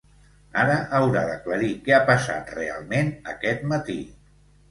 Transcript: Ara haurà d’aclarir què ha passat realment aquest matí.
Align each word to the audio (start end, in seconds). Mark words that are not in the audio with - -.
Ara 0.61 0.75
haurà 0.99 1.21
d’aclarir 1.31 1.69
què 1.89 1.93
ha 1.97 2.01
passat 2.09 2.49
realment 2.59 3.11
aquest 3.35 3.67
matí. 3.75 3.99